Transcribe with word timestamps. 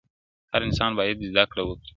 هر 0.53 0.61
انسان 0.67 0.91
باید 0.99 1.17
زده 1.31 1.43
کړه 1.51 1.63
وکړي. 1.65 1.89